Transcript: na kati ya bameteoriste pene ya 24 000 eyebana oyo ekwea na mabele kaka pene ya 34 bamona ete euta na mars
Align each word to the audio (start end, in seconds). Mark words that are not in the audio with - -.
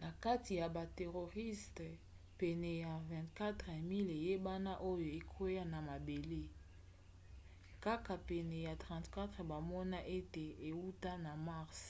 na 0.00 0.08
kati 0.24 0.52
ya 0.60 0.66
bameteoriste 0.74 1.88
pene 2.40 2.70
ya 2.84 2.92
24 2.96 3.54
000 3.66 4.16
eyebana 4.20 4.72
oyo 4.90 5.08
ekwea 5.20 5.64
na 5.72 5.78
mabele 5.88 6.42
kaka 7.84 8.14
pene 8.28 8.56
ya 8.68 8.74
34 8.82 9.50
bamona 9.50 9.98
ete 10.18 10.44
euta 10.70 11.12
na 11.24 11.32
mars 11.46 11.80